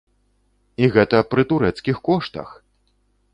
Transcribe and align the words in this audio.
І 0.85 0.87
гэта 0.95 1.19
пры 1.33 1.45
турэцкіх 1.51 2.01
коштах! 2.11 2.49